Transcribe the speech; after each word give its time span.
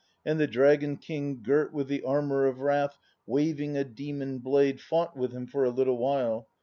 And 0.25 0.39
the 0.39 0.47
Dragon 0.47 0.97
King 0.97 1.41
Girt 1.43 1.73
with 1.73 1.87
the 1.87 2.01
armour 2.01 2.47
of 2.47 2.57
wrath, 2.57 2.97
Waving 3.27 3.77
a 3.77 3.83
demon 3.83 4.39
blade, 4.39 4.81
Fought 4.81 5.15
with 5.15 5.31
him 5.31 5.45
for 5.45 5.63
a 5.63 5.69
little 5.69 5.99
while. 5.99 6.47